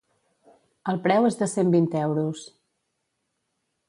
El 0.93 0.95
preu 1.03 1.27
és 1.29 1.37
de 1.41 1.49
cent 1.51 1.69
vint 1.75 1.87
euros. 2.01 2.41